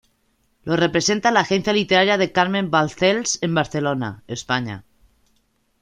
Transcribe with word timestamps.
Lo 0.63 0.77
representa 0.77 1.29
la 1.29 1.41
agencia 1.41 1.73
literaria 1.73 2.17
de 2.17 2.31
Carmen 2.31 2.71
Balcells, 2.71 3.37
en 3.43 3.53
Barcelona, 3.53 4.23
España. 4.25 4.83